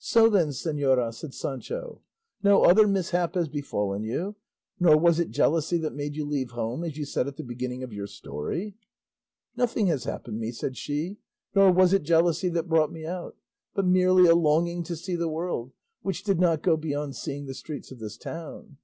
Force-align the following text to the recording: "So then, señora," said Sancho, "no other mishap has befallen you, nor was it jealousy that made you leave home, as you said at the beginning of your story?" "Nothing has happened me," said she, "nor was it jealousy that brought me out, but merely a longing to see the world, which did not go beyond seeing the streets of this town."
"So 0.00 0.28
then, 0.28 0.48
señora," 0.48 1.14
said 1.14 1.32
Sancho, 1.32 2.02
"no 2.42 2.64
other 2.64 2.88
mishap 2.88 3.36
has 3.36 3.48
befallen 3.48 4.02
you, 4.02 4.34
nor 4.80 4.98
was 4.98 5.20
it 5.20 5.30
jealousy 5.30 5.78
that 5.78 5.94
made 5.94 6.16
you 6.16 6.24
leave 6.24 6.50
home, 6.50 6.82
as 6.82 6.96
you 6.96 7.04
said 7.04 7.28
at 7.28 7.36
the 7.36 7.44
beginning 7.44 7.84
of 7.84 7.92
your 7.92 8.08
story?" 8.08 8.74
"Nothing 9.56 9.86
has 9.86 10.02
happened 10.02 10.40
me," 10.40 10.50
said 10.50 10.76
she, 10.76 11.18
"nor 11.54 11.70
was 11.70 11.92
it 11.92 12.02
jealousy 12.02 12.48
that 12.48 12.68
brought 12.68 12.90
me 12.90 13.06
out, 13.06 13.36
but 13.72 13.86
merely 13.86 14.26
a 14.28 14.34
longing 14.34 14.82
to 14.82 14.96
see 14.96 15.14
the 15.14 15.28
world, 15.28 15.70
which 16.02 16.24
did 16.24 16.40
not 16.40 16.62
go 16.64 16.76
beyond 16.76 17.14
seeing 17.14 17.46
the 17.46 17.54
streets 17.54 17.92
of 17.92 18.00
this 18.00 18.16
town." 18.16 18.76